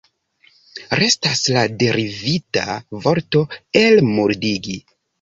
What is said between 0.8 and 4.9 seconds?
Restas la derivita vorto elmuldigi.